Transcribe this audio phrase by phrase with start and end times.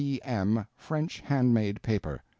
[0.03, 0.65] B.M.
[0.75, 2.23] French handmade paper.